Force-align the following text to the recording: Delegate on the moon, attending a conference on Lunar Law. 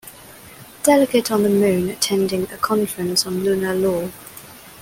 Delegate 0.81 1.29
on 1.29 1.43
the 1.43 1.49
moon, 1.49 1.87
attending 1.91 2.45
a 2.51 2.57
conference 2.57 3.27
on 3.27 3.43
Lunar 3.43 3.75
Law. 3.75 4.09